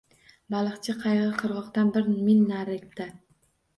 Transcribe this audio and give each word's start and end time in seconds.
Baliqchi 0.53 0.95
qayig‘i 1.03 1.29
qirg‘oqdan 1.43 1.93
bir 1.99 2.09
mil 2.17 2.43
narida. 2.53 3.11